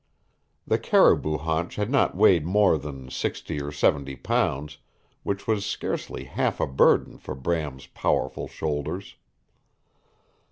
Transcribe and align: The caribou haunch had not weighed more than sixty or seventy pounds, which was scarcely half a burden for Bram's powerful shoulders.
The 0.65 0.79
caribou 0.79 1.37
haunch 1.37 1.75
had 1.75 1.91
not 1.91 2.17
weighed 2.17 2.43
more 2.43 2.75
than 2.79 3.11
sixty 3.11 3.61
or 3.61 3.71
seventy 3.71 4.15
pounds, 4.15 4.79
which 5.21 5.45
was 5.45 5.63
scarcely 5.63 6.23
half 6.23 6.59
a 6.59 6.65
burden 6.65 7.19
for 7.19 7.35
Bram's 7.35 7.85
powerful 7.85 8.47
shoulders. 8.47 9.17